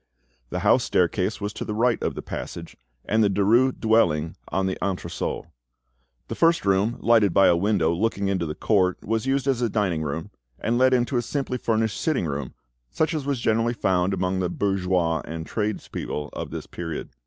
[0.49, 4.65] The house staircase was to the right of the passage; and the Derues' dwelling on
[4.65, 5.51] the entresol.
[6.27, 9.69] The first room, lighted by a window looking into the court, was used as a
[9.69, 12.55] dining room, and led into a simply furnished sitting room,
[12.89, 17.09] such as was generally found among the bourgeois and tradespeople of this period.